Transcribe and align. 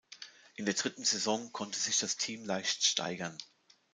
In 0.55 0.65
der 0.65 0.73
dritten 0.73 1.05
Saison 1.05 1.51
konnte 1.51 1.77
sich 1.77 1.99
das 1.99 2.17
Team 2.17 2.43
leicht 2.43 2.83
steigern. 2.85 3.37